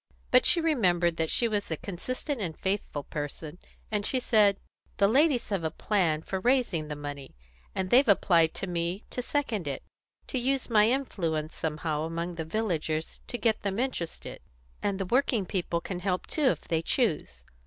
[0.31, 3.59] But she remembered that she was a consistent and faithful person,
[3.91, 4.57] and she said:
[4.97, 7.35] "The ladies have a plan for raising the money,
[7.75, 9.83] and they've applied to me to second it
[10.25, 14.39] to use my influence somehow among the villagers to get them interested;
[14.81, 17.45] and the working people can help too if they choose.